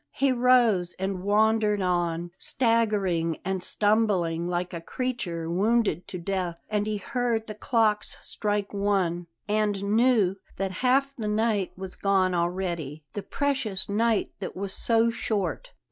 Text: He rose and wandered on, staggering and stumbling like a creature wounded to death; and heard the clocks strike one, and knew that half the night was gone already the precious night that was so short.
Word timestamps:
He 0.13 0.31
rose 0.31 0.95
and 0.97 1.21
wandered 1.21 1.79
on, 1.79 2.31
staggering 2.39 3.37
and 3.45 3.61
stumbling 3.61 4.47
like 4.47 4.73
a 4.73 4.81
creature 4.81 5.47
wounded 5.47 6.07
to 6.07 6.17
death; 6.17 6.59
and 6.71 6.87
heard 6.87 7.45
the 7.45 7.53
clocks 7.53 8.17
strike 8.19 8.73
one, 8.73 9.27
and 9.47 9.83
knew 9.83 10.37
that 10.57 10.71
half 10.81 11.15
the 11.15 11.27
night 11.27 11.73
was 11.77 11.95
gone 11.95 12.33
already 12.33 13.03
the 13.13 13.21
precious 13.21 13.87
night 13.87 14.31
that 14.39 14.55
was 14.55 14.73
so 14.73 15.11
short. 15.11 15.71